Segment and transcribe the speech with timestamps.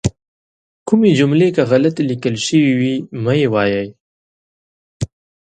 [0.87, 3.87] کومې جملې که غلطې لیکل شوي وي مه یې وایئ.